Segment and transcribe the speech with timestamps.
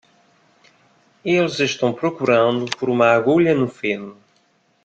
[1.23, 4.17] Eles estão procurando por uma agulha no feno.